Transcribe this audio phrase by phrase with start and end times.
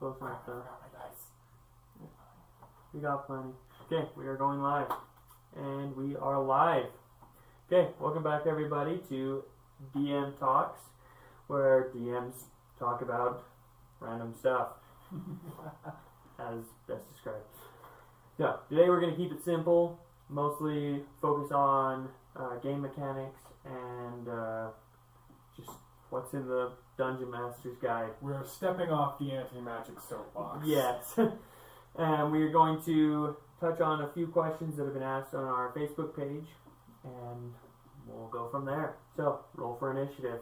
[0.00, 0.62] Close enough I though.
[0.62, 1.14] forgot.
[2.94, 3.50] We got plenty.
[3.92, 4.86] Okay, we are going live.
[5.54, 6.86] And we are live.
[7.70, 9.44] Okay, welcome back everybody to
[9.94, 10.80] DM Talks,
[11.48, 12.32] where DMs
[12.78, 13.44] talk about
[14.00, 14.68] random stuff,
[16.38, 17.44] as best described.
[18.38, 19.98] Yeah, today we're going to keep it simple,
[20.30, 24.68] mostly focus on uh, game mechanics and uh,
[26.10, 28.10] what's in the Dungeon Master's Guide.
[28.20, 30.66] We're stepping off the anti-magic soapbox.
[30.66, 31.14] Yes.
[31.96, 35.44] and we are going to touch on a few questions that have been asked on
[35.44, 36.46] our Facebook page,
[37.04, 37.52] and
[38.06, 38.96] we'll go from there.
[39.16, 40.40] So, roll for initiative.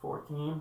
[0.00, 0.60] 14.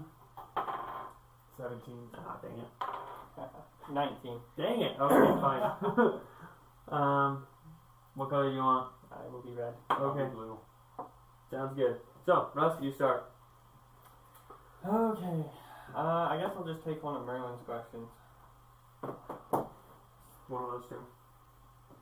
[1.57, 1.95] 17.
[2.15, 3.53] Ah, dang it.
[3.93, 4.39] 19.
[4.57, 4.91] Dang it.
[4.99, 6.19] Okay, fine.
[6.87, 7.45] um,
[8.15, 8.91] what color do you want?
[9.11, 9.73] I will be red.
[9.91, 10.57] Okay, Blue.
[11.51, 11.97] sounds good.
[12.25, 13.29] So, Russ, you start.
[14.85, 15.43] Okay.
[15.95, 18.07] Uh, I guess I'll just take one of Merlin's questions.
[20.47, 20.95] One of those two.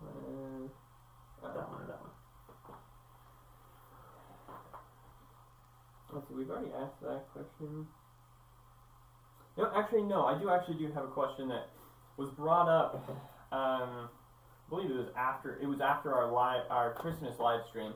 [0.03, 0.67] Uh,
[1.43, 2.11] That one or that one.
[6.13, 7.87] let's see, we've already asked that question.
[9.57, 10.25] No, actually, no.
[10.25, 11.69] I do actually do have a question that
[12.17, 13.03] was brought up.
[13.51, 17.93] Um, I believe it was after it was after our live our Christmas live stream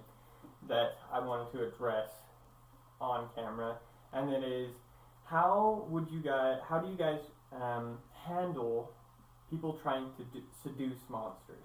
[0.67, 2.09] that I wanted to address
[3.01, 3.77] on camera,
[4.13, 4.69] and that is
[5.25, 7.19] how would you guys how do you guys
[7.61, 8.91] um, handle
[9.49, 11.63] people trying to d- seduce monsters?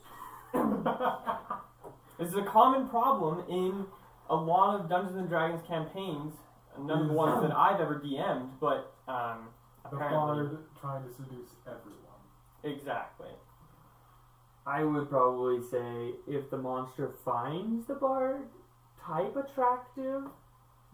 [2.19, 3.87] this is a common problem in
[4.29, 6.35] a lot of Dungeons and Dragons campaigns.
[6.79, 9.49] None of the ones that I've ever DM'd, but um,
[9.91, 12.21] The apparently bard trying to seduce everyone.
[12.63, 13.29] exactly.
[14.67, 18.43] I would probably say if the monster finds the bard
[19.05, 20.25] type attractive,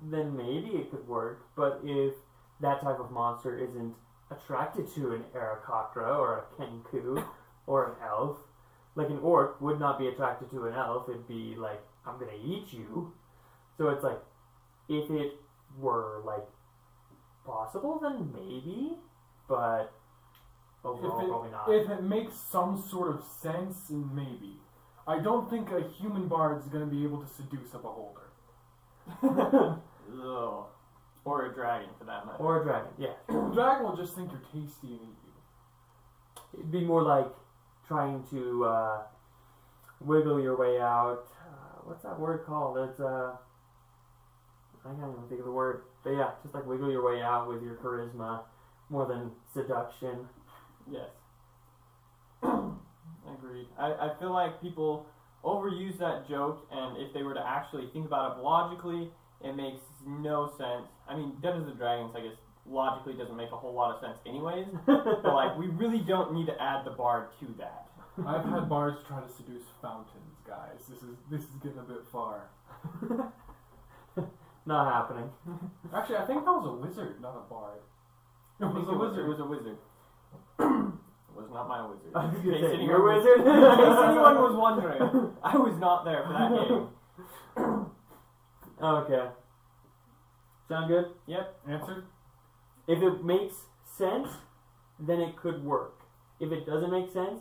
[0.03, 1.47] then maybe it could work.
[1.57, 2.15] But if
[2.61, 3.95] that type of monster isn't
[4.31, 7.25] attracted to an Aarakocra or a Kenku
[7.67, 8.37] or an elf,
[8.95, 12.33] like an orc would not be attracted to an elf, it'd be like, I'm gonna
[12.45, 13.13] eat you.
[13.77, 14.21] So it's like,
[14.89, 15.35] if it
[15.79, 16.47] were like
[17.45, 18.97] possible, then maybe,
[19.49, 19.93] but
[20.85, 21.69] overall, If it- probably not.
[21.69, 24.61] If it makes some sort of sense, maybe.
[25.07, 28.26] I don't think a human bard is going to be able to seduce a beholder.
[29.23, 30.65] Ugh.
[31.25, 32.39] Or a dragon, for that matter.
[32.39, 33.15] or a dragon, yeah.
[33.29, 35.33] The dragon will just think you're tasty and eat you.
[36.55, 37.27] It'd be more like
[37.89, 38.99] trying to uh,
[40.01, 41.27] wiggle your way out.
[41.41, 42.79] Uh, what's that word called?
[42.79, 43.33] It's uh,
[44.85, 45.83] I can't even think of the word.
[46.05, 48.43] But yeah, just like wiggle your way out with your charisma,
[48.89, 50.29] more than seduction.
[50.91, 51.11] Yes.
[52.43, 53.67] Agreed.
[53.77, 55.07] I, I feel like people
[55.47, 59.11] overuse that joke, and if they were to actually think about it logically,
[59.43, 60.89] it makes no sense.
[61.09, 62.37] I mean, Dungeons and Dragons, I guess,
[62.69, 64.67] logically doesn't make a whole lot of sense, anyways.
[64.87, 67.87] but like, we really don't need to add the bard to that.
[68.27, 70.87] I've had bards try to seduce fountains, guys.
[70.89, 72.49] This is this is getting a bit far.
[74.67, 75.31] Not happening.
[75.95, 77.79] Actually, I think that was a wizard, not a bard.
[78.61, 79.25] It was a wizard.
[79.25, 79.79] It was a wizard.
[81.37, 82.13] It was not my wizard.
[82.15, 83.41] I was In gonna case say, anyone your was- wizard?
[83.41, 87.87] In case anyone was wondering, I was not there for that game.
[88.83, 89.29] Okay.
[90.69, 91.07] Sound good?
[91.27, 91.61] Yep.
[91.67, 92.05] Answer?
[92.87, 93.55] If it makes
[93.97, 94.29] sense,
[95.01, 95.95] then it could work.
[96.41, 97.41] If it doesn't make sense,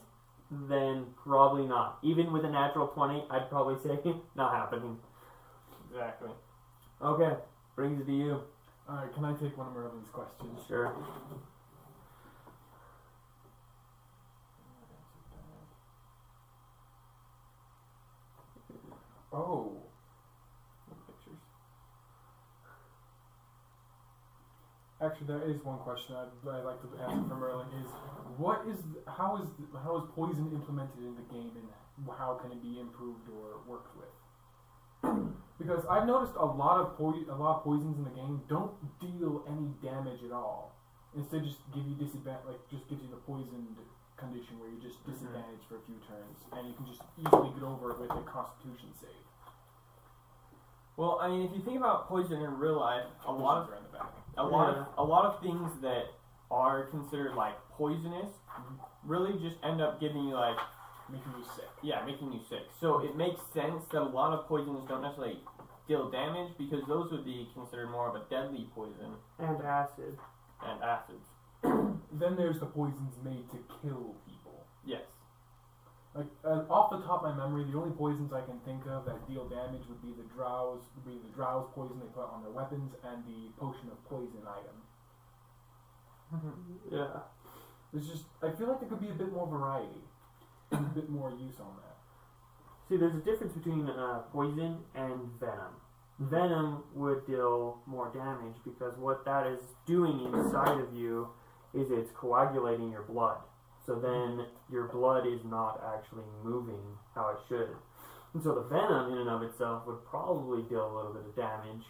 [0.50, 1.98] then probably not.
[2.04, 4.00] Even with a natural 20, I'd probably say
[4.36, 4.98] not happening.
[5.90, 6.30] Exactly.
[7.02, 7.34] Okay,
[7.76, 8.42] brings it to you.
[8.90, 10.60] Alright, can I take one of Merlin's questions?
[10.70, 10.96] Sure.
[19.36, 19.84] Oh.
[20.88, 21.44] Pictures.
[25.04, 27.68] Actually, there is one question I'd, I'd like to answer from Merlin.
[27.84, 27.92] Is
[28.38, 29.50] what is how is
[29.84, 31.68] how is poison implemented in the game, and
[32.08, 34.16] how can it be improved or worked with?
[35.60, 38.72] because I've noticed a lot of po- a lot of poisons in the game don't
[39.04, 40.72] deal any damage at all.
[41.14, 43.76] Instead, just give you disadvantage, like just gives you the poisoned
[44.18, 45.12] condition where you're just Mhm.
[45.14, 48.22] disadvantaged for a few turns, and you can just easily get over it with a
[48.24, 49.10] Constitution save.
[50.98, 53.76] Well, I mean, if you think about poison in real life, a lot of are
[53.76, 54.14] in the back.
[54.38, 56.08] a lot of a lot of things that
[56.52, 58.32] are considered like poisonous
[59.04, 60.58] really just end up giving you like
[61.10, 61.70] making you sick.
[61.82, 62.72] yeah, making you sick.
[62.80, 65.44] So it makes sense that a lot of poisons don't necessarily
[65.88, 70.18] deal damage because those would be considered more of a deadly poison And acid.
[70.62, 71.30] and acids.
[72.12, 74.66] Then there's the poisons made to kill people.
[74.86, 75.02] Yes.
[76.16, 79.04] Like uh, off the top of my memory, the only poisons I can think of
[79.06, 82.42] that deal damage would be the drows, would be the drows poison they put on
[82.42, 84.78] their weapons, and the potion of poison item.
[86.92, 87.20] Yeah.
[87.92, 90.04] There's just I feel like there could be a bit more variety,
[90.72, 91.96] and a bit more use on that.
[92.88, 95.76] See, there's a difference between uh, poison and venom.
[96.20, 101.28] Venom would deal more damage because what that is doing inside of you
[101.76, 103.38] is it's coagulating your blood.
[103.86, 106.82] So then your blood is not actually moving
[107.14, 107.70] how it should.
[108.34, 111.36] And so the venom in and of itself would probably deal a little bit of
[111.36, 111.86] damage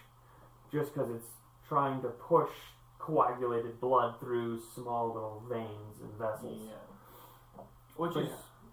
[0.71, 1.27] just because it's
[1.67, 2.49] trying to push
[2.99, 6.61] coagulated blood through small little veins and vessels.
[6.67, 7.63] Yeah.
[7.97, 8.29] Which But is,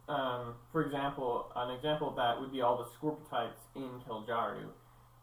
[0.09, 4.69] um, for example, an example of that would be all the Scorpiotypes in Kiljaru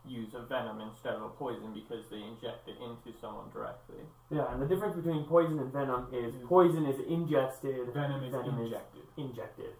[0.08, 4.02] use a venom instead of a poison because they inject it into someone directly.
[4.32, 6.48] Yeah, and the difference between poison and venom is mm-hmm.
[6.48, 9.04] poison is ingested, Venom is Venom is- injected.
[9.18, 9.74] injected.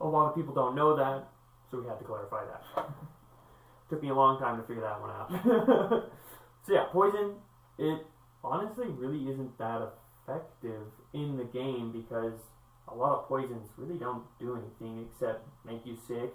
[0.00, 1.28] A lot of people don't know that,
[1.70, 2.88] so we had to clarify that.
[3.90, 5.28] Took me a long time to figure that one out.
[6.66, 7.34] so yeah, poison,
[7.78, 8.06] it
[8.42, 12.38] honestly really isn't that effective in the game because
[12.88, 16.32] a lot of poisons really don't do anything except make you sick.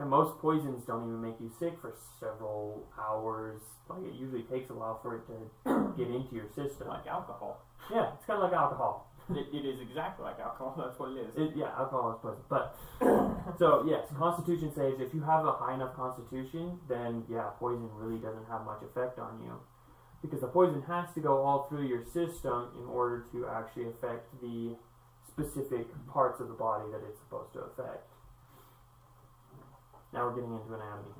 [0.00, 3.60] And most poisons don't even make you sick for several hours.
[3.88, 6.88] Like it usually takes a while for it to get into your system.
[6.88, 7.64] Like alcohol.
[7.90, 9.10] Yeah, it's kind of like alcohol.
[9.30, 11.30] it, it is exactly like alcohol, that's what it is.
[11.36, 12.42] It, yeah, alcohol is poison.
[12.48, 12.76] But
[13.58, 15.00] so yes, Constitution saves.
[15.00, 19.18] If you have a high enough Constitution, then yeah, poison really doesn't have much effect
[19.18, 19.58] on you,
[20.22, 24.30] because the poison has to go all through your system in order to actually affect
[24.40, 24.76] the
[25.26, 28.06] specific parts of the body that it's supposed to affect.
[30.12, 31.14] Now we're getting into anatomy.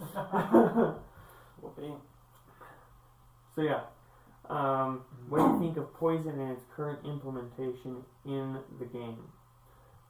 [1.60, 1.94] Whoopee.
[3.54, 3.80] So yeah,
[4.48, 9.18] um, what do you think of poison and its current implementation in the game?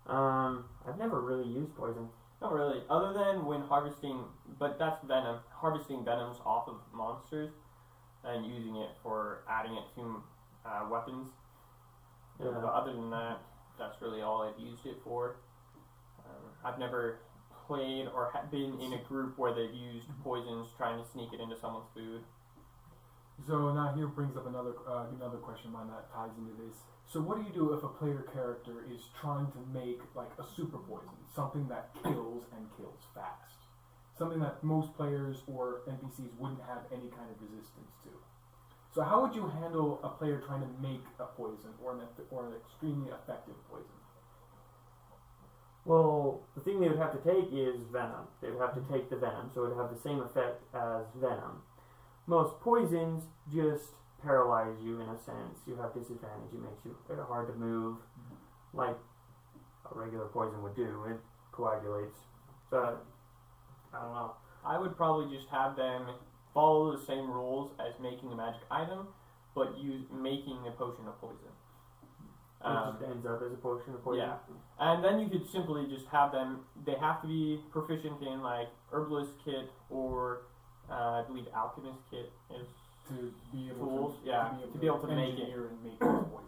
[0.07, 2.09] Um, I've never really used poison.
[2.41, 2.83] Not really.
[2.91, 4.25] Other than when harvesting,
[4.59, 5.39] but that's venom.
[5.51, 7.51] Harvesting venoms off of monsters
[8.25, 10.23] and using it for adding it to
[10.67, 11.31] uh, weapons.
[12.41, 12.51] Yeah.
[12.55, 13.39] But other than that,
[13.79, 15.37] that's really all I've used it for.
[16.19, 17.19] Um, I've never
[17.67, 21.41] played or ha- been in a group where they've used poisons trying to sneak it
[21.41, 22.23] into someone's food.
[23.47, 26.77] So now here brings up another uh, another question of mine that ties into this.
[27.07, 30.45] So what do you do if a player character is trying to make like a
[30.57, 33.59] super poison, something that kills and kills fast,
[34.17, 38.11] something that most players or NPCs wouldn't have any kind of resistance to?
[38.95, 42.01] So how would you handle a player trying to make a poison or an
[42.31, 44.02] or an extremely effective poison?
[45.85, 48.29] Well, the thing they would have to take is venom.
[48.41, 51.07] They would have to take the venom, so it would have the same effect as
[51.17, 51.63] venom.
[52.27, 55.59] Most poisons just paralyze you in a sense.
[55.67, 56.55] You have disadvantage.
[56.55, 56.97] It makes you
[57.27, 57.97] hard to move,
[58.73, 58.97] like
[59.91, 61.05] a regular poison would do.
[61.09, 61.19] It
[61.51, 62.19] coagulates.
[62.71, 63.05] But
[63.93, 64.33] I don't know.
[64.65, 66.07] I would probably just have them
[66.55, 69.09] follow the same rules as making a magic item,
[69.55, 71.51] but use making a potion of poison.
[72.63, 74.29] It Um, just ends up as a potion of poison.
[74.29, 74.37] yeah.
[74.79, 76.61] And then you could simply just have them.
[76.87, 80.43] They have to be proficient in like herbalist kit or
[80.91, 82.67] uh, I believe alchemist kit is.
[83.09, 85.51] To be able Tools, to, yeah, to be able to make it.
[85.53, 86.47] and make poison.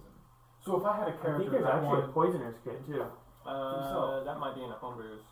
[0.64, 2.86] So if I had a I think character there's that actually wanted, a poisoner's kit
[2.86, 3.02] too.
[3.44, 4.22] Uh, so.
[4.24, 5.24] that might be in a homebrew's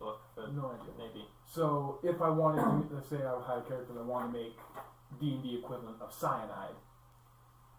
[0.00, 0.92] book, but no idea.
[0.96, 1.28] maybe.
[1.46, 4.56] So if I wanted to, let's say I had a character that wanted to make
[5.20, 6.74] D and D equivalent of cyanide,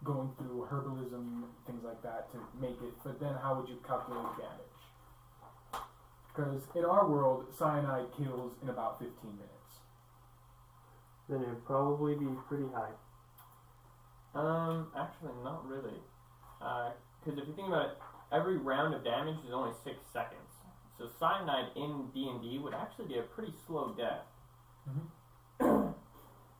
[0.04, 2.92] going through herbalism things like that to make it.
[3.02, 5.84] But then how would you calculate damage?
[6.28, 9.50] Because in our world, cyanide kills in about 15 minutes.
[11.28, 12.92] Then it would probably be pretty high.
[14.34, 16.00] Um, actually, not really.
[16.58, 17.98] Because if you think about it,
[18.32, 20.40] every round of damage is only six seconds.
[20.98, 24.26] So cyanide in D and D would actually be a pretty slow death.
[25.60, 25.94] Mhm.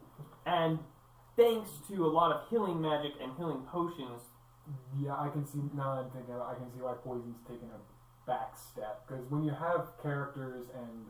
[0.46, 0.78] and
[1.36, 4.22] thanks to a lot of healing magic and healing potions,
[4.98, 6.34] Yeah, I can see now that I'm thinking.
[6.34, 7.80] About, it, I can see why poison's taking a
[8.26, 11.04] back step because when you have characters and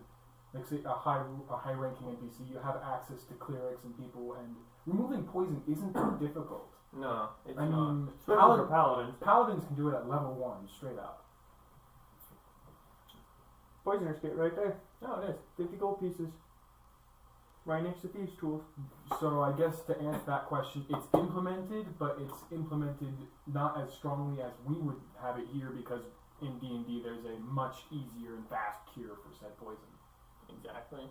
[0.52, 4.34] like say a high a high ranking NPC, you have access to clerics and people,
[4.34, 4.54] and
[4.86, 6.66] removing poison isn't that difficult.
[6.92, 7.92] no, it's I not.
[7.94, 9.14] mean, Especially Paladin, for paladins.
[9.22, 11.24] paladins can do it at level one straight up.
[13.84, 14.76] Poisoner's kit right there.
[15.02, 15.36] No, it is.
[15.58, 16.30] 50 gold pieces.
[17.66, 18.62] Right next to thieves' tools.
[19.20, 23.14] So I guess to answer that question, it's implemented, but it's implemented
[23.46, 26.02] not as strongly as we would have it here because
[26.42, 29.80] in D and D there's a much easier and fast cure for said poison.
[30.58, 31.08] Exactly.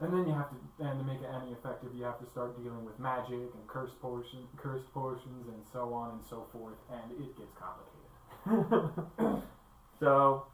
[0.00, 2.56] And then you have to, and to make it any effective, you have to start
[2.62, 7.12] dealing with magic and cursed portion, cursed portions, and so on and so forth, and
[7.20, 9.42] it gets complicated.
[10.00, 10.46] so,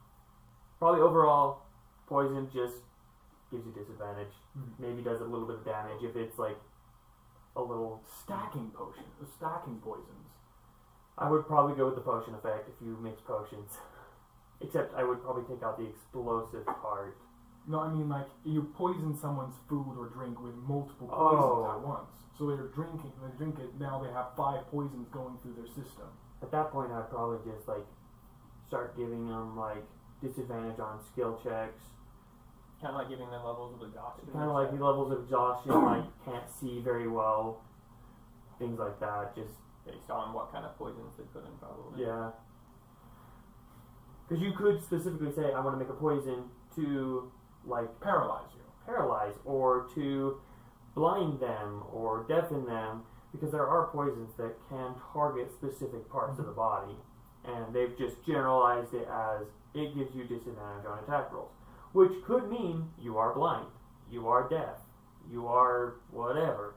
[0.79, 1.61] probably overall,
[2.07, 2.75] poison just
[3.51, 4.33] gives you disadvantage.
[4.57, 4.79] Mhm.
[4.79, 6.57] Maybe does a little bit of damage if it's like
[7.55, 8.01] a little.
[8.23, 10.29] Stacking potions, stacking poisons.
[11.17, 13.79] I would probably go with the potion effect if you mix potions.
[14.61, 17.17] Except I would probably take out the explosive part.
[17.67, 21.29] No, I mean like you poison someone's food or drink with multiple Oh.
[21.29, 22.11] poisons at once.
[22.37, 23.79] So they're drinking, they drink it.
[23.79, 26.07] Now they have five poisons going through their system.
[26.41, 27.85] At that point, I'd probably just like
[28.67, 29.83] start giving them like
[30.21, 31.83] disadvantage on skill checks,
[32.81, 34.25] Kind of like giving them levels of exhaustion.
[34.31, 37.63] kind of like the levels of exhaustion, like can't see very well,
[38.59, 39.35] things like that.
[39.35, 39.53] Just
[39.85, 42.05] based on what kind of poisons they put in, probably.
[42.05, 42.29] yeah,
[44.27, 46.43] because you could specifically say, I want to make a poison
[46.75, 47.31] to
[47.65, 48.61] like Paralyze you.
[48.85, 50.39] paralyze or to
[50.95, 56.45] blind them or deafen them because there are poisons that can target specific parts of
[56.45, 56.93] the mm-hmm.
[56.93, 56.95] body
[57.45, 61.51] and they've just generalized it as it gives you disadvantage on attack rolls
[61.93, 63.67] which could mean you are blind
[64.09, 64.77] you are deaf
[65.31, 66.73] you are whatever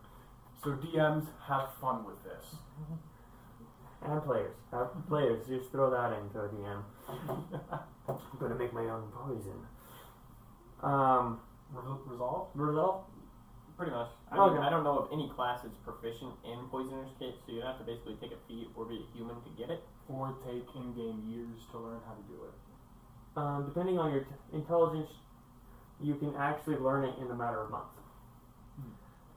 [0.64, 2.55] So DMs have fun with this.
[4.02, 6.83] and players have players just throw that into a dm
[8.09, 9.61] i'm gonna make my own poison
[10.83, 11.40] um
[11.73, 12.49] Re- resolve.
[12.55, 13.05] result
[13.76, 14.11] Pretty much.
[14.31, 14.55] I Okay.
[14.57, 17.79] mean, I don't know of any class that's proficient in Poisoner's Kit, so you have
[17.79, 19.81] to basically take a feat or be a human to get it.
[20.07, 22.52] Or take in-game years to learn how to do it.
[23.37, 25.11] Um, depending on your t- intelligence,
[26.01, 27.99] you can actually learn it in a matter of months.
[28.77, 28.91] Hmm.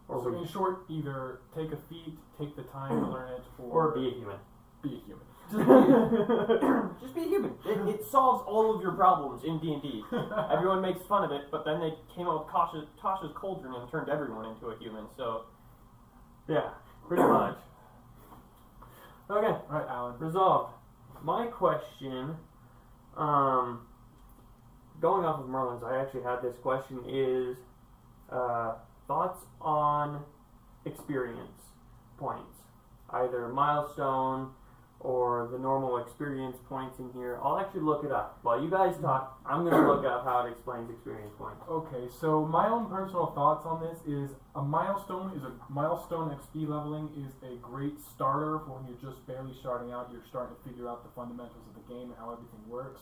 [0.08, 3.90] Or, so in short, either take a feat, take the time to learn it, or
[3.90, 4.38] or, be a human.
[4.82, 5.26] be a human.
[7.02, 7.52] Just be a human.
[7.66, 10.04] It, it solves all of your problems in D&D.
[10.52, 13.92] Everyone makes fun of it, but then they came up with Tasha, Tasha's Cauldron and
[13.92, 15.46] turned everyone into a human, so...
[16.48, 16.70] yeah,
[17.08, 17.58] pretty much.
[19.30, 20.20] Okay, All right, Alan.
[20.20, 20.74] resolved.
[21.24, 22.36] My question,
[23.17, 23.82] um,
[25.01, 27.58] going off of Merlin's, I actually had this question is
[28.29, 28.75] uh,
[29.08, 30.24] thoughts on
[30.86, 31.62] experience
[32.17, 32.58] points,
[33.10, 34.51] either milestone
[35.03, 37.38] or the normal experience points in here.
[37.43, 38.39] I'll actually look it up.
[38.41, 41.62] While you guys talk, I'm going to look up how it explains experience points.
[41.69, 46.67] Okay, so my own personal thoughts on this is a milestone is a milestone XP
[46.69, 50.10] leveling is a great starter for when you're just barely starting out.
[50.12, 53.01] You're starting to figure out the fundamentals of the game and how everything works.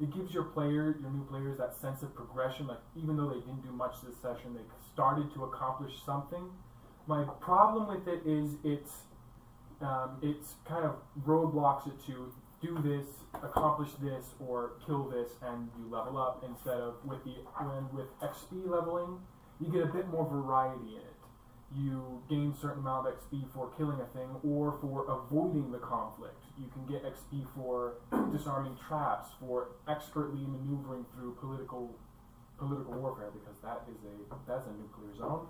[0.00, 2.66] It gives your player, your new players, that sense of progression.
[2.66, 6.50] Like even though they didn't do much this session, they started to accomplish something.
[7.06, 9.08] My problem with it is it's
[9.80, 10.96] um, it's kind of
[11.26, 13.06] roadblocks it to do this,
[13.42, 16.44] accomplish this, or kill this, and you level up.
[16.46, 19.18] Instead of with the when with XP leveling,
[19.60, 21.16] you get a bit more variety in it.
[21.74, 26.42] You gain certain amount of XP for killing a thing or for avoiding the conflict.
[26.58, 27.94] You can get XP for
[28.32, 31.94] disarming traps, for expertly maneuvering through political
[32.58, 35.46] political warfare because that is a that's a nuclear zone.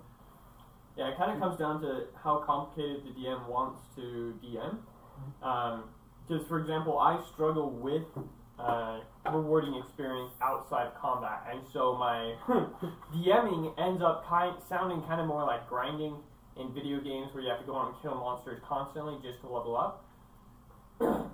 [0.97, 4.77] Yeah, it kind of comes down to how complicated the DM wants to DM.
[6.27, 8.03] Because, for example, I struggle with
[8.59, 8.99] uh,
[9.31, 12.35] rewarding experience outside of combat, and so my
[13.15, 16.15] DMing ends up kind sounding kind of more like grinding
[16.57, 19.47] in video games where you have to go out and kill monsters constantly just to
[19.47, 20.05] level up.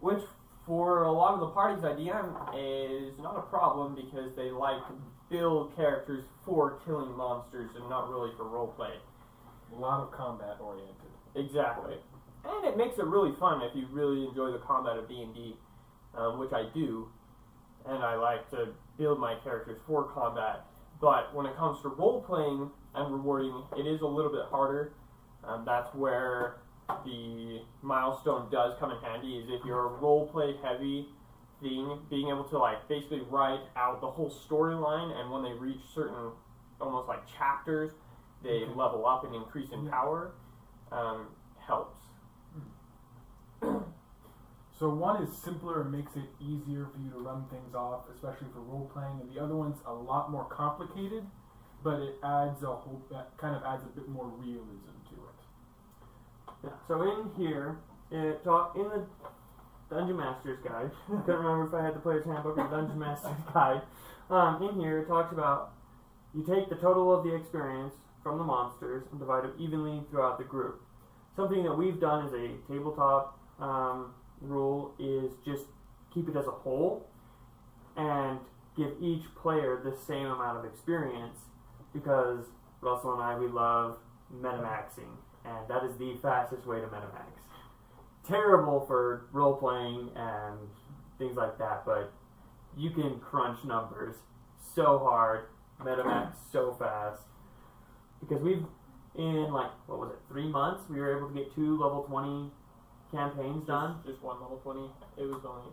[0.00, 0.22] Which,
[0.66, 4.80] for a lot of the parties I DM, is not a problem because they like
[5.30, 8.94] build characters for killing monsters and not really for roleplay.
[9.72, 10.94] A lot of combat oriented.
[11.34, 11.96] Exactly,
[12.44, 15.34] and it makes it really fun if you really enjoy the combat of D and
[15.34, 15.56] D,
[16.16, 17.08] um, which I do,
[17.86, 20.64] and I like to build my characters for combat.
[21.00, 24.92] But when it comes to role playing and rewarding, it is a little bit harder.
[25.42, 26.56] Um, that's where
[27.04, 29.36] the milestone does come in handy.
[29.38, 31.08] Is if you're a role play heavy
[31.60, 35.80] thing, being able to like basically write out the whole storyline, and when they reach
[35.94, 36.32] certain
[36.80, 37.92] almost like chapters,
[38.42, 38.76] they Mhm.
[38.76, 40.32] level up and increase in power.
[40.92, 42.00] Um, helps.
[44.76, 48.48] So one is simpler and makes it easier for you to run things off, especially
[48.52, 51.24] for role playing, and the other one's a lot more complicated,
[51.84, 56.54] but it adds a whole that kind of adds a bit more realism to it.
[56.64, 56.70] Yeah.
[56.88, 57.78] So in here,
[58.10, 59.06] it talk in the
[59.94, 60.90] Dungeon Master's Guide.
[61.06, 63.82] I couldn't remember if I had the Player's Handbook or Dungeon Master's Guide.
[64.28, 65.72] Um, in here, it talks about
[66.34, 70.38] you take the total of the experience from the monsters and divide it evenly throughout
[70.38, 70.82] the group.
[71.36, 75.64] Something that we've done as a tabletop um, rule is just
[76.12, 77.06] keep it as a whole
[77.96, 78.40] and
[78.76, 81.38] give each player the same amount of experience
[81.92, 82.46] because
[82.80, 83.98] Russell and I we love
[84.34, 87.30] metamaxing and that is the fastest way to metamax.
[88.26, 90.58] Terrible for role playing and
[91.18, 92.12] things like that, but
[92.76, 94.16] you can crunch numbers
[94.74, 95.46] so hard,
[95.80, 97.22] metamax so fast
[98.20, 98.64] because we've
[99.16, 102.50] in like what was it three months we were able to get two level twenty
[103.12, 103.96] campaigns done.
[104.04, 104.90] Just, just one level twenty.
[105.16, 105.70] It was only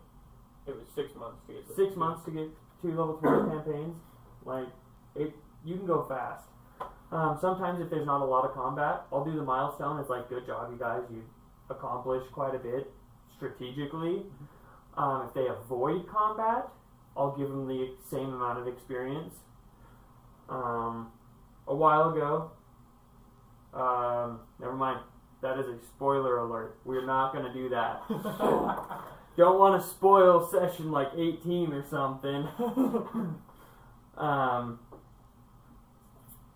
[0.68, 2.50] it was six months to get Six months to get
[2.82, 3.96] two level twenty campaigns.
[4.46, 4.68] Like
[5.16, 5.34] it,
[5.66, 6.46] you can go fast.
[7.12, 10.00] Um, sometimes if there's not a lot of combat, I'll do the milestone.
[10.00, 11.02] It's like, good job, you guys.
[11.12, 11.24] You
[11.72, 12.92] accomplished quite a bit
[13.36, 14.24] strategically.
[14.98, 16.68] Um, if they avoid combat,
[17.16, 19.36] I'll give them the same amount of experience.
[20.50, 21.12] Um,
[21.68, 22.52] a while ago,
[23.74, 25.00] um, never mind.
[25.42, 26.78] That is a spoiler alert.
[26.86, 28.04] We're not going to do that.
[29.38, 32.48] Don't want to spoil session like 18 or something.
[34.18, 34.80] um,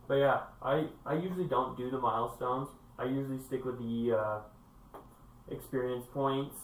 [0.08, 2.68] but yeah, I, I usually don't do the milestones.
[3.00, 4.40] I usually stick with the uh,
[5.50, 6.56] experience points.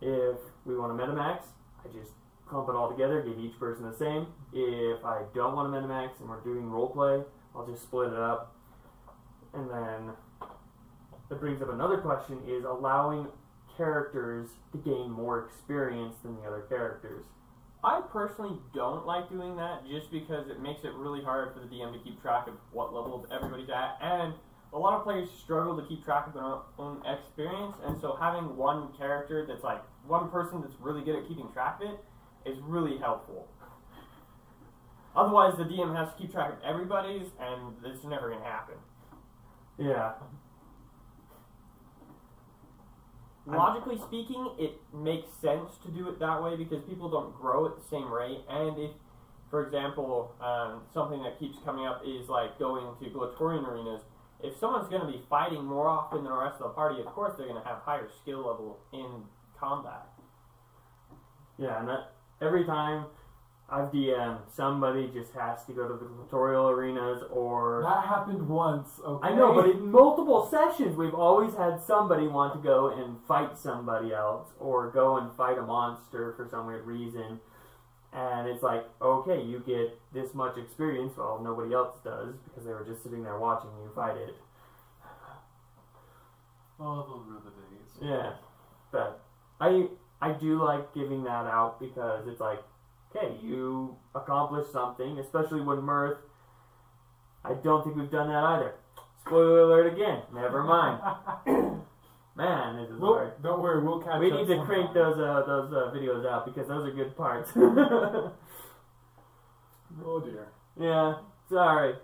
[0.00, 1.42] If we want to metamax,
[1.84, 2.12] I just
[2.46, 4.26] clump it all together, give each person the same.
[4.52, 7.24] If I don't want to metamax and we're doing roleplay,
[7.54, 8.54] I'll just split it up.
[9.54, 10.12] And then
[11.28, 13.26] that brings up another question is allowing
[13.76, 17.24] characters to gain more experience than the other characters.
[17.84, 21.66] I personally don't like doing that just because it makes it really hard for the
[21.66, 24.34] DM to keep track of what level everybody's at, and
[24.72, 26.44] a lot of players struggle to keep track of their
[26.78, 31.28] own- experience, and so having one character that's like one person that's really good at
[31.28, 32.04] keeping track of it
[32.44, 33.48] is really helpful.
[35.14, 38.76] Otherwise, the DM has to keep track of everybody's, and it's never to happen.
[39.78, 40.12] Yeah.
[43.44, 47.76] Logically speaking, it makes sense to do it that way because people don't grow at
[47.76, 48.40] the same rate.
[48.48, 48.92] And if,
[49.50, 54.02] for example, um, something that keeps coming up is like going to Glatorian arenas.
[54.42, 57.06] If someone's going to be fighting more often than the rest of the party, of
[57.06, 59.24] course they're going to have higher skill level in
[59.58, 60.06] combat.
[61.58, 63.06] Yeah, and that every time
[63.72, 68.88] I've DM, somebody just has to go to the tutorial arenas or that happened once.
[69.02, 69.28] Okay.
[69.28, 73.56] I know, but in multiple sessions, we've always had somebody want to go and fight
[73.56, 77.40] somebody else or go and fight a monster for some weird reason.
[78.14, 82.72] And it's like, okay, you get this much experience, while nobody else does because they
[82.72, 84.34] were just sitting there watching you fight it.
[86.78, 88.10] Oh, those were the days.
[88.10, 88.32] Yeah,
[88.90, 89.22] but
[89.60, 89.86] I
[90.20, 92.58] I do like giving that out because it's like,
[93.14, 96.18] okay, you accomplished something, especially when Mirth.
[97.44, 98.74] I don't think we've done that either.
[99.24, 100.22] Spoiler alert again.
[100.34, 101.00] Never mind.
[102.34, 103.42] Man, this is We'll, hard.
[103.42, 106.46] don't worry, we'll catch We up need to crank those uh, those uh, videos out
[106.46, 107.50] because those are good parts.
[110.06, 110.48] Oh dear.
[110.80, 111.16] yeah,
[111.50, 111.94] sorry.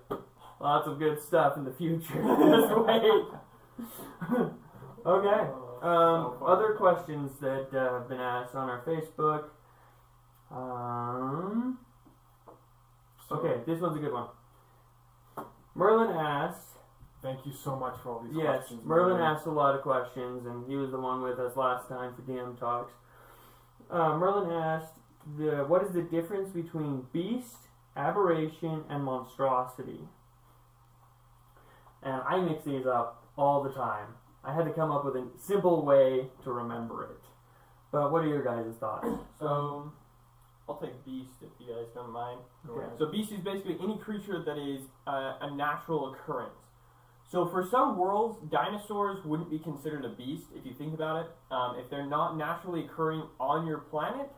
[0.60, 2.22] Lots of good stuff in the future.
[2.22, 3.24] Just wait.
[5.06, 5.40] okay.
[5.80, 9.44] Um, So other questions that uh, have been asked on our Facebook.
[10.50, 11.78] Um,
[13.28, 14.28] So, okay, this one's a good one.
[15.74, 16.77] Merlin asked.
[17.22, 18.84] Thank you so much for all these Yes, questions.
[18.84, 22.14] Merlin asked a lot of questions, and he was the one with us last time
[22.14, 22.92] for DM talks.
[23.90, 24.94] Uh, Merlin asked,
[25.36, 27.56] the, "What is the difference between beast,
[27.96, 30.08] aberration, and monstrosity?"
[32.02, 34.14] And I mix these up all the time.
[34.44, 37.24] I had to come up with a simple way to remember it.
[37.90, 39.08] But what are your guys' thoughts?
[39.40, 39.92] So,
[40.68, 42.40] I'll take beast if you guys don't mind.
[42.68, 42.86] Okay.
[42.98, 46.52] So beast is basically any creature that is uh, a natural occurrence.
[47.30, 51.30] So for some worlds, dinosaurs wouldn't be considered a beast if you think about it.
[51.50, 54.30] Um, if they're not naturally occurring on your planet,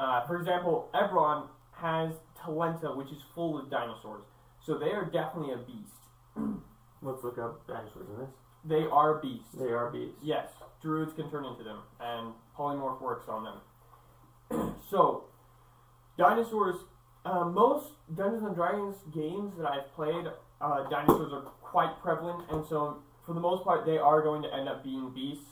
[0.00, 4.24] uh, for example, Eberron has Talenta, which is full of dinosaurs.
[4.64, 5.92] So they are definitely a beast.
[7.02, 8.30] Let's look up dinosaurs in this.
[8.64, 9.54] They are beasts.
[9.54, 10.18] They are beasts.
[10.22, 10.48] Yes,
[10.80, 14.74] druids can turn into them, and polymorph works on them.
[14.90, 15.24] so,
[16.18, 16.76] dinosaurs.
[17.24, 20.26] Uh, most Dungeons and Dragons games that I've played,
[20.62, 24.54] uh, dinosaurs are quite prevalent, and so for the most part, they are going to
[24.54, 25.44] end up being beasts.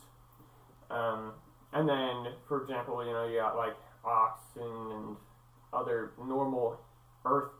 [0.90, 1.32] Um,
[1.72, 5.16] and then, for example, you know, you got like oxen and
[5.72, 6.80] other normal
[7.24, 7.52] Earth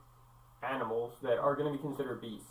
[0.69, 2.49] animals that are going to be considered beasts.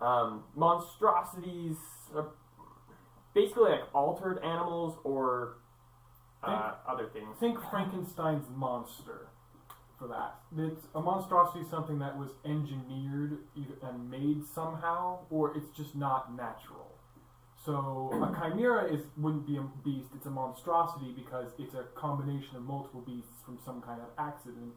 [0.00, 1.76] Um, monstrosities
[2.14, 2.28] are
[3.34, 5.58] basically like altered animals or
[6.42, 7.28] uh, other things.
[7.38, 9.28] Think Frankenstein's monster
[10.00, 10.40] for that.
[10.56, 13.38] It's a monstrosity, is something that was engineered
[13.82, 16.88] and made somehow, or it's just not natural.
[17.64, 22.56] So a chimera is wouldn't be a beast; it's a monstrosity because it's a combination
[22.56, 24.72] of multiple beasts from some kind of accident.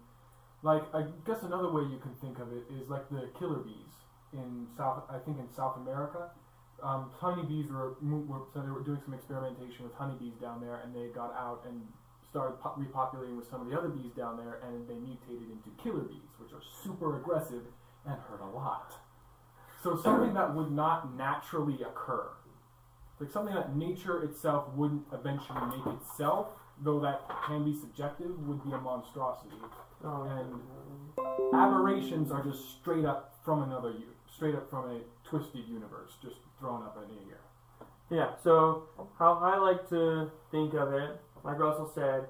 [0.61, 3.95] Like I guess another way you can think of it is like the killer bees
[4.33, 5.03] in South.
[5.09, 6.31] I think in South America,
[6.83, 10.93] um, honeybees were, were so they were doing some experimentation with honeybees down there, and
[10.93, 11.81] they got out and
[12.33, 15.69] started po- repopulating with some of the other bees down there, and they mutated into
[15.81, 17.61] killer bees, which are super aggressive
[18.07, 18.91] and hurt a lot.
[19.83, 22.25] So something that would not naturally occur.
[23.19, 26.47] like something that nature itself wouldn't eventually make itself,
[26.81, 29.55] though that can be subjective, would be a monstrosity.
[30.03, 34.03] Oh, And aberrations are just straight up from another, u-
[34.35, 37.39] straight up from a twisted universe, just thrown up in the air.
[38.09, 38.83] Yeah, so
[39.19, 42.25] how I like to think of it, like Russell said,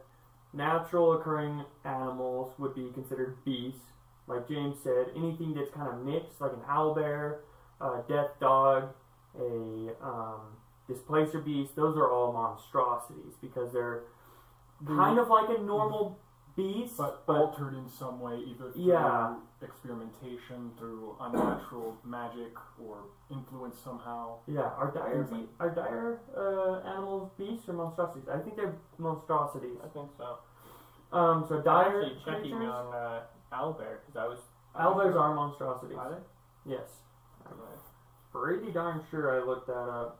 [0.54, 3.82] natural occurring animals would be considered beasts.
[4.28, 7.38] Like James said, anything that's kind of mixed, like an owlbear,
[7.82, 8.90] a death dog,
[9.38, 10.42] a um,
[10.88, 14.04] displacer beast, those are all monstrosities because they're
[14.86, 16.18] kind of like a normal
[16.56, 19.36] beast, but, but altered in some way, either through Yeah.
[19.62, 24.38] experimentation, through unnatural magic, or influence somehow.
[24.48, 28.28] yeah, are dire be- are dire uh, animals beasts or monstrosities?
[28.30, 29.78] I think they're monstrosities.
[29.84, 30.38] I think so.
[31.18, 32.70] Um, so I'm dire actually checking creatures.
[32.70, 33.22] on uh,
[33.54, 34.40] Owlbear because I was.
[34.76, 35.98] Owlbears are monstrosities.
[35.98, 36.72] Are they?
[36.74, 36.90] Yes.
[37.46, 37.72] I'm Okay.
[38.32, 40.20] pretty darn sure I looked that up.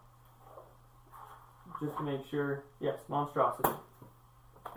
[1.82, 2.64] Just to make sure.
[2.80, 3.70] Yes, monstrosity.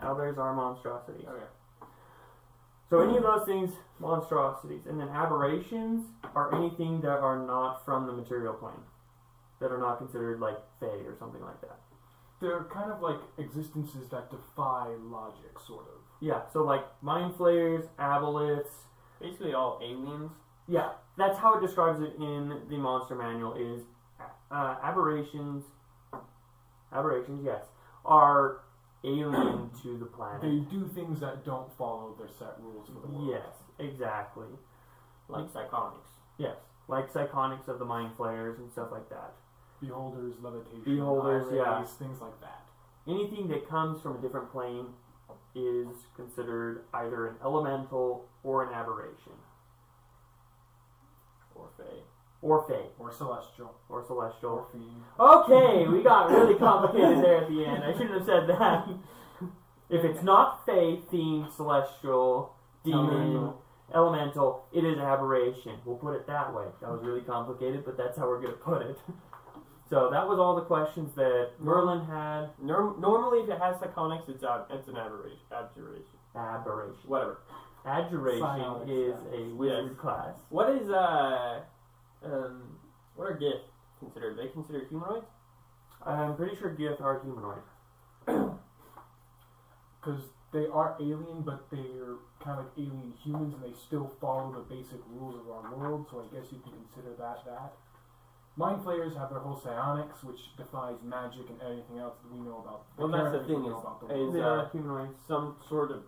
[0.02, 1.24] Owlbears are monstrosities.
[1.28, 1.44] Okay.
[2.88, 4.82] So any of those things, monstrosities.
[4.88, 8.74] And then aberrations are anything that are not from the material plane.
[9.60, 11.78] That are not considered like Fey or something like that.
[12.40, 16.02] They're kind of like existences that defy logic, sort of.
[16.20, 18.68] Yeah, so like mind flayers, aboleths.
[19.20, 20.30] Basically, all aliens.
[20.68, 23.82] Yeah, that's how it describes it in the monster manual is
[24.50, 25.64] uh, aberrations
[26.92, 27.64] aberrations, yes,
[28.04, 28.60] are
[29.04, 30.42] alien to the planet.
[30.42, 33.30] They do things that don't follow their set rules for the world.
[33.30, 34.48] Yes, exactly.
[35.28, 35.58] like hmm.
[35.58, 36.12] psychonics.
[36.38, 36.56] Yes,
[36.88, 39.32] like psychonics of the mind flayers and stuff like that.
[39.80, 41.84] Beholders, levitation, Beholders, yeah.
[41.84, 42.64] things like that.
[43.06, 44.86] Anything that comes from a different plane
[45.54, 49.32] is considered either an elemental or an aberration,
[51.54, 52.02] Or Fae.
[52.42, 54.50] Or fate, Or celestial, or celestial.
[54.50, 55.02] or fiend.
[55.18, 57.82] Okay, we got really complicated there at the end.
[57.84, 58.88] I shouldn't have said that.
[59.88, 63.62] If it's not fey, fiend, celestial, demon, Elemental.
[63.94, 65.78] elemental, it is aberration.
[65.84, 66.66] We'll put it that way.
[66.80, 68.98] That was really complicated, but that's how we're going to put it.
[69.88, 72.46] So that was all the questions that Merlin had.
[72.60, 75.38] Norm- normally, if it has psychonics, it's ab- it's an aberration.
[75.52, 76.04] Abjuration.
[76.34, 76.98] Aberration.
[77.06, 77.38] Whatever.
[77.86, 79.38] Adjuration Psionics, is yeah.
[79.38, 80.34] a wizard class.
[80.48, 81.60] What is uh
[82.32, 82.62] um
[83.14, 83.60] what are Gith
[83.98, 84.38] considered?
[84.38, 85.26] Are they considered humanoids?
[86.04, 87.62] I'm pretty sure Gith are humanoid.
[90.00, 94.52] Because they are alien, but they're kind of like alien humans, and they still follow
[94.52, 96.06] the basic rules of our world.
[96.10, 97.72] So I guess you can consider that that.
[98.56, 102.64] Mind flayers have their whole psionics, which defies magic and anything else that we know
[102.64, 102.86] about.
[102.96, 104.34] Well, that's the thing is- about the is, world.
[104.34, 105.18] They uh, are humanoids.
[105.26, 106.02] Some sort of.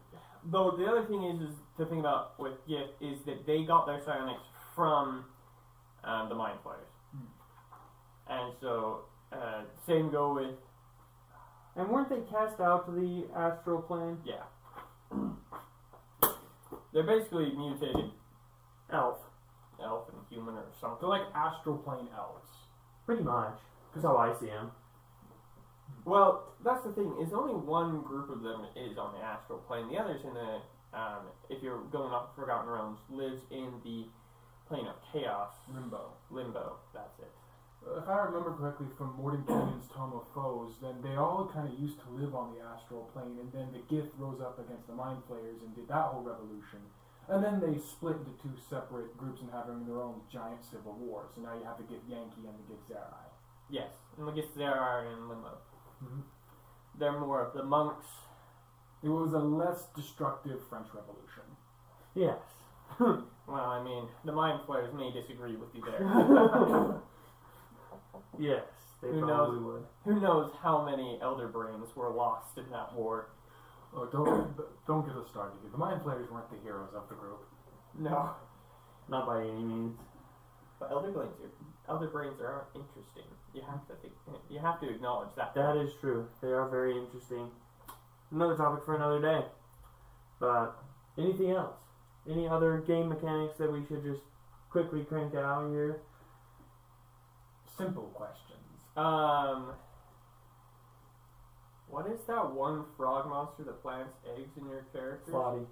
[0.44, 3.87] Though the other thing is, is to think about with Gith is that they got
[3.87, 5.24] their psionics from
[6.09, 8.33] um, the Mind Flayers, Hmm.
[8.33, 9.01] and so
[9.33, 10.55] uh, same go with
[11.77, 14.18] And weren't they cast out to the astral plane?
[14.25, 14.42] yeah.
[16.92, 18.11] They're basically mutated
[18.92, 19.18] Elf.
[19.83, 20.99] elf and human or something.
[21.01, 22.49] They're like astral plane elves.
[23.07, 23.59] Pretty much.
[23.94, 24.71] That's how I see them.
[26.05, 27.14] Well, that's the thing.
[27.21, 29.88] Is only one group of them is on the astral plane.
[29.88, 30.61] The others in the,
[30.99, 34.07] um, if you're going off Forgotten Realms, lives in the
[34.68, 36.12] plane of chaos, Limbo.
[36.31, 36.76] limbo.
[36.94, 37.33] That's it.
[37.96, 41.98] If I remember correctly from Mordenkainen's Tome of Foes, then they all kind of used
[42.04, 45.22] to live on the astral plane, and then the Gith rose up against the Mind
[45.26, 46.81] Flayers and did that whole revolution.
[47.28, 51.28] And then they split into two separate groups and having their own giant civil war.
[51.35, 53.28] So now you have the Githyanki and the Githzerai.
[53.70, 55.59] Yes, and look at there are in limbo.
[56.02, 56.22] Mhm.
[56.98, 58.07] They're more of the monks.
[59.02, 61.44] It was a less destructive French Revolution.
[62.14, 62.40] Yes.
[63.48, 66.03] Well, I mean, the mind flayers may disagree with you there.
[68.38, 68.62] yes,
[69.03, 69.85] they Who probably would.
[70.05, 73.31] Who knows how many elder brains were lost in that war?
[73.96, 74.55] Oh, don't
[74.87, 75.57] don't get us started.
[75.62, 75.70] here.
[75.72, 77.40] The Mind Flayers weren't the heroes of the group.
[77.98, 78.33] No,
[79.09, 79.96] Not by any means.
[80.79, 83.24] but elder brains are elder brains are interesting.
[83.55, 84.12] You have to think,
[84.51, 85.55] you have to acknowledge that.
[85.55, 86.29] That is true.
[86.42, 87.48] They are very interesting.
[88.31, 89.46] Another topic for another day.
[90.38, 90.77] But
[91.16, 91.77] anything else?
[92.30, 94.22] Any other game mechanics that we should just
[94.70, 96.00] quickly crank out here?
[97.76, 98.58] Simple questions.
[98.96, 99.72] Um,
[101.88, 105.30] what is that one frog monster that plants eggs in your character?
[105.30, 105.66] Slaadi.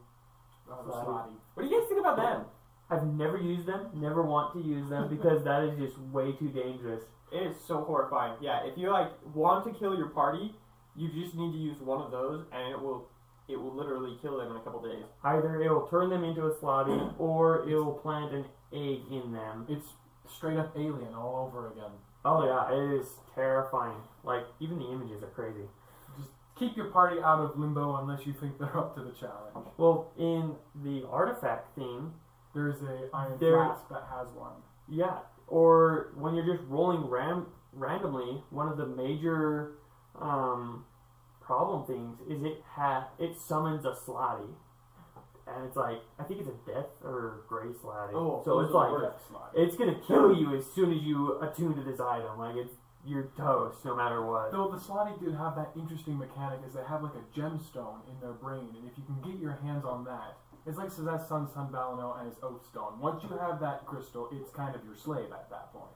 [0.69, 1.05] Slaadi.
[1.05, 1.33] Slaadi.
[1.55, 2.45] What do you guys think about them?
[2.89, 6.49] I've never used them, never want to use them because that is just way too
[6.49, 7.03] dangerous.
[7.33, 8.35] It is so horrifying.
[8.41, 10.55] Yeah, if you like want to kill your party,
[10.95, 13.09] you just need to use one of those, and it will
[13.49, 15.05] it will literally kill them in a couple days.
[15.25, 19.33] Either it will turn them into a slaadi or it will plant an egg in
[19.33, 19.67] them.
[19.69, 19.87] It's
[20.29, 21.91] straight up alien all over again.
[22.25, 23.99] Oh yeah, it is terrifying.
[24.25, 25.69] Like even the images are crazy.
[26.19, 29.69] Just keep your party out of limbo unless you think they're up to the challenge.
[29.77, 32.15] Well, in the artifact theme,
[32.55, 34.55] There's a iron There- flask that has one.
[34.89, 39.73] yeah, or when you're just rolling ram- randomly, one of the major
[40.19, 40.85] um,
[41.47, 44.51] problem things is it ha- it summons a slaadi,
[45.47, 48.15] and it's like I think it's a death or gray slaadi.
[48.15, 51.03] Oh, so those it's are like the Death it's gonna kill you as soon as
[51.03, 52.39] you attune to this item.
[52.39, 52.75] Like it's
[53.07, 54.51] you're toast no matter what.
[54.51, 58.19] Though the Slaadi did have that interesting mechanic is they have like a gemstone in
[58.21, 60.35] their brain, and if you can get your hands on that,
[60.67, 62.99] it's like Sazaz's son, Sun Balano, and his Oath Stone.
[62.99, 65.95] Once you have that crystal, it's kind of your slave at that point.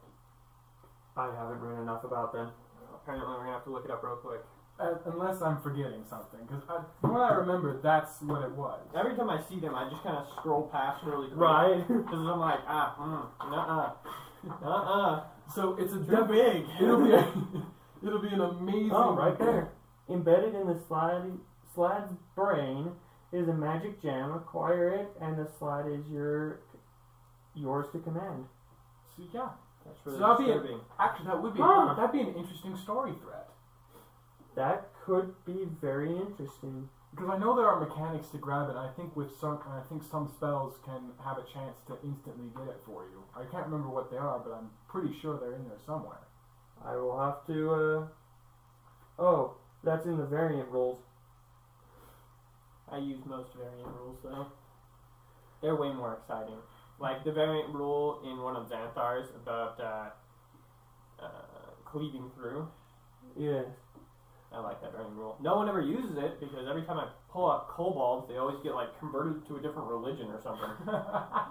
[1.16, 2.52] I haven't read enough about them.
[2.94, 4.40] Apparently, we're gonna have to look it up real quick.
[4.80, 6.62] Uh, unless I'm forgetting something, because
[7.02, 8.80] from what I remember, that's what it was.
[8.96, 11.38] Every time I see them, I just kind of scroll past really quick.
[11.40, 11.84] Right.
[11.88, 13.92] Because I'm like, ah, mm, nuh-uh,
[14.62, 15.24] nuh-uh.
[15.54, 16.64] So it's a def- big.
[16.80, 17.12] It'll be
[18.06, 18.90] it'll be an amazing.
[18.92, 19.68] Oh, right there.
[20.08, 21.30] Embedded in the slide,
[21.74, 22.90] slaad's brain
[23.32, 24.32] is a magic gem.
[24.32, 26.60] Acquire it, and the slaad is your
[27.54, 28.46] yours to command.
[29.16, 29.48] So yeah,
[29.84, 31.94] That's really So that'd be a- actually that would be Huh.
[31.96, 33.44] that'd be an interesting story thread.
[34.56, 36.88] That could be very interesting.
[37.10, 38.76] Because I know there are mechanics to grab it.
[38.76, 42.68] I think with some, I think some spells can have a chance to instantly get
[42.68, 43.22] it for you.
[43.34, 46.20] I can't remember what they are, but I'm pretty sure they're in there somewhere.
[46.84, 47.70] I will have to.
[47.70, 48.06] uh...
[49.18, 51.00] Oh, that's in the variant rules.
[52.90, 54.46] I use most variant rules though.
[55.62, 56.58] They're way more exciting.
[56.98, 60.10] Like the variant rule in one of Xanathar's about uh,
[61.22, 61.28] uh,
[61.84, 62.68] cleaving through.
[63.36, 63.62] Yeah.
[64.52, 65.36] I like that variant rule.
[65.40, 68.74] No one ever uses it because every time I pull out kobolds, they always get
[68.74, 70.70] like converted to a different religion or something.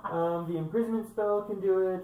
[0.10, 2.04] Um, the imprisonment spell can do it.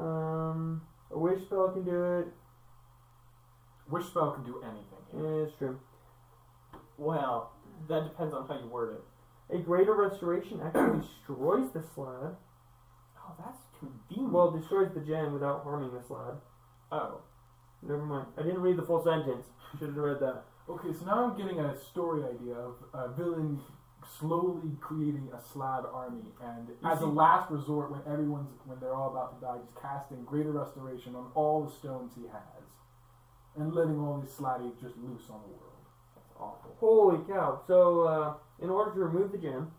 [0.00, 2.26] Um, a wish spell can do it.
[3.90, 5.04] Wish spell can do anything?
[5.14, 5.78] Yeah, it's true.
[6.96, 7.52] well,
[7.88, 9.56] that depends on how you word it.
[9.56, 12.34] A greater restoration actually destroys the slaad.
[13.18, 14.32] Oh, that's convenient.
[14.32, 16.38] Well, destroys the gem without harming the slaad.
[16.92, 17.20] oh,
[17.86, 18.26] Never mind.
[18.38, 19.46] I didn't read the full sentence.
[19.78, 20.44] Should have read that.
[20.68, 23.60] Okay, so now I'm getting a story idea of a villain
[24.18, 28.94] slowly creating a slaad army, and You as a last resort, when everyone's when they're
[28.94, 32.64] all about to die, just casting greater restoration on all the stones he has,
[33.56, 35.84] and letting all these slaadi just loose on the world.
[36.14, 36.76] that's awful.
[36.80, 37.60] Holy cow.
[37.66, 39.70] So, uh, in order to remove the gem,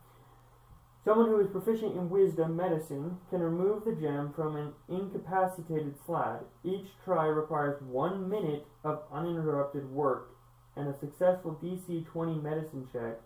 [1.05, 6.43] someone who is proficient in wisdom medicine can remove the gem from an incapacitated slaad.
[6.63, 10.31] Each try requires one minute of uninterrupted work
[10.75, 13.21] and a successful DC 20 medicine check.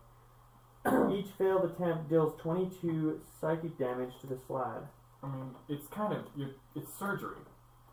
[1.12, 4.84] Each failed attempt deals 22 psychic damage to the slaad.
[5.24, 7.42] I mean, it's kind of you it's surgery.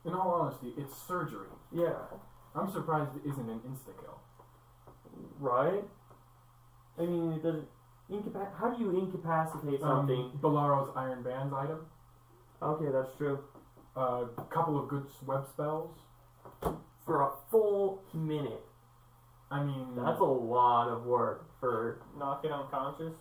[0.05, 1.49] In all honesty, it's surgery.
[1.73, 1.97] Yeah,
[2.55, 4.21] I'm surprised it isn't an insta kill.
[5.41, 5.83] right?
[6.99, 7.67] I mean, it doesn't.
[8.11, 10.39] Incapac- how do you incapacitate Um, something?
[10.41, 11.87] Bilarro's Iron Bands item.
[12.63, 13.43] okay, that's true.
[13.97, 15.91] A couple of good web spells.
[17.05, 18.65] For a full minute.
[19.51, 21.99] I mean, That's a lot of work for.
[22.19, 23.15] Knock it unconscious.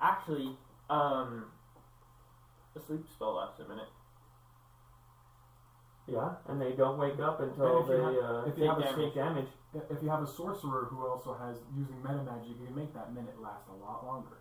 [0.00, 0.56] Actually,
[0.90, 1.50] um,
[2.74, 3.88] the sleep spell lasts a minute.
[6.06, 8.64] Yeah, and they don't wake up until And if you they have- uh, if you
[8.68, 8.94] take damage.
[8.96, 9.48] take damage.
[9.90, 13.12] if you have a sorcerer who also has using meta magic, you can make that
[13.12, 14.38] minute last a lot longer.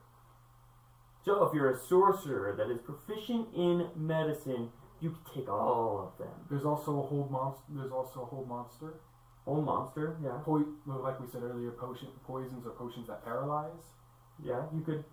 [1.23, 6.17] So if you're a sorcerer that is proficient in medicine, you can take all of
[6.19, 6.34] them.
[6.49, 7.63] There's also a hold monster.
[7.69, 8.99] There's also a hold monster.
[9.47, 13.93] Old monster, yeah, Po- like we said earlier, potion poisons or potions that paralyze.
[14.39, 14.63] yeah.
[14.73, 15.04] You could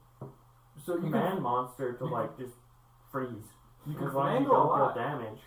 [0.78, 1.42] So you command can.
[1.42, 2.54] monster to like just
[3.10, 3.52] freeze
[3.86, 4.94] You can as long as you don't lot.
[4.94, 5.40] deal damage.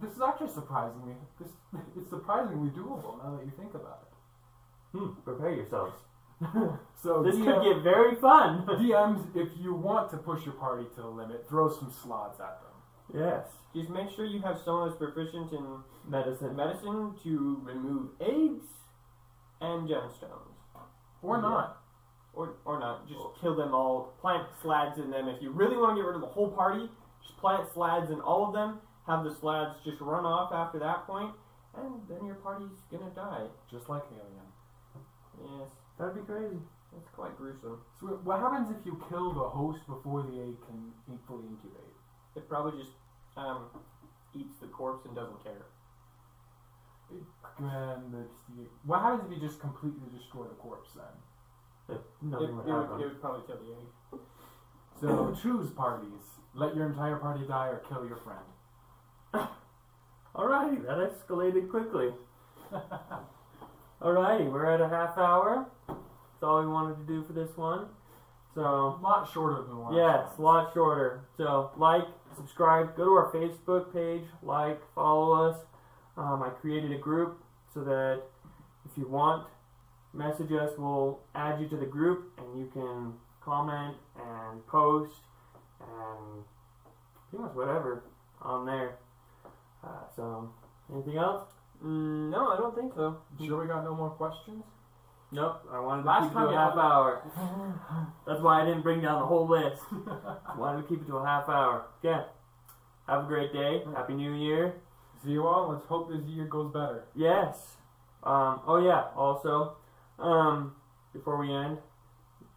[0.00, 1.14] This is actually surprisingly.
[1.38, 1.48] This
[1.96, 4.98] it's surprisingly doable now that you think about it.
[4.98, 5.12] Hmm.
[5.24, 5.94] Prepare yourselves.
[7.02, 8.66] So this DM could get very fun.
[8.68, 12.60] DMs, if you want to push your party to the limit, throw some slots at
[12.60, 13.20] them.
[13.22, 15.64] yes, Just make sure you have someone who's proficient in
[16.06, 16.54] medicine.
[16.56, 18.66] medicine to remove eggs
[19.62, 20.52] and gemstones.
[21.22, 21.40] Or Yeah.
[21.42, 21.76] not.
[22.34, 24.12] Or, or not, just kill them all.
[24.20, 25.28] Plant slaads in them.
[25.28, 26.88] If you really want to get rid of the whole party,
[27.26, 28.80] just plant slaads in all of them.
[29.10, 31.34] Have the slaads just run off after that point,
[31.76, 33.46] and then your party's gonna die.
[33.68, 34.48] Just like Alien.
[35.42, 36.58] Yes, That'd be crazy.
[36.92, 37.80] That's quite gruesome.
[37.98, 41.94] So what happens if you kill the host before the egg can fully incubate?
[42.36, 42.92] It probably just
[43.36, 43.66] um,
[44.34, 45.66] eats the corpse and doesn't care.
[47.58, 48.24] And the,
[48.86, 51.14] what happens if you just completely destroy the corpse then?
[51.88, 53.00] That It, nothing it would would, happen.
[53.00, 54.20] it would probably kill the egg.
[55.00, 56.22] So choose parties.
[56.54, 58.44] Let your entire party die or kill your friend.
[60.34, 62.10] Alrighty, that escalated quickly.
[64.02, 65.66] Alrighty, we're at a half hour.
[65.88, 67.86] That's all we wanted to do for this one.
[68.54, 69.94] So A lot shorter than one.
[69.94, 71.20] yes, a lot shorter.
[71.36, 72.02] So, like,
[72.36, 75.56] subscribe, go to our Facebook page, like, follow us.
[76.16, 77.40] Um, I created a group
[77.72, 78.22] so that
[78.90, 79.46] if you want,
[80.12, 80.72] message us.
[80.76, 83.12] We'll add you to the group and you can
[83.44, 85.14] comment and post
[85.80, 86.44] and
[87.30, 88.02] pretty much whatever
[88.42, 88.96] on there.
[90.20, 90.50] So,
[90.92, 91.48] anything else?
[91.82, 93.16] Mm, no, I don't think so.
[93.42, 94.62] Sure we got no more questions?
[95.32, 95.62] Nope.
[95.72, 98.12] I wanted to Last keep it time to a you half had- hour.
[98.26, 99.80] That's why I didn't bring down the whole list.
[100.58, 101.86] wanted to keep it to a half hour.
[102.02, 102.24] Yeah.
[103.08, 103.82] Have a great day.
[103.96, 104.74] Happy New Year.
[105.24, 105.70] See you all.
[105.72, 107.04] Let's hope this year goes better.
[107.14, 107.76] Yes.
[108.22, 109.04] Um, oh yeah.
[109.16, 109.76] Also,
[110.18, 110.74] um,
[111.14, 111.78] before we end,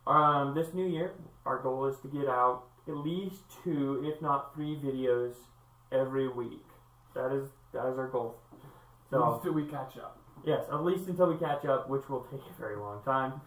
[0.05, 1.13] um, this new year,
[1.45, 5.35] our goal is to get out at least two, if not three, videos
[5.93, 6.65] every week.
[7.15, 8.35] That is that is our goal.
[9.09, 10.17] So Until we catch up.
[10.45, 13.41] yes, at least until we catch up, which will take a very long time.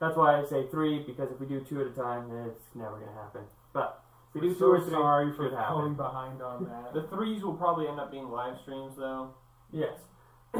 [0.00, 2.96] That's why I say three because if we do two at a time, it's never
[2.96, 3.42] going to happen.
[3.72, 4.02] But
[4.34, 6.92] if we do so two or three, sorry for falling behind on that.
[6.92, 9.30] The threes will probably end up being live streams, though.
[9.72, 9.94] Yes.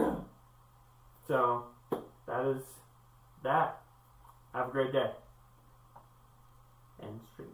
[1.29, 1.65] so
[2.27, 2.63] that is
[3.43, 3.81] that.
[4.55, 5.11] Have a great day.
[7.03, 7.49] End stream.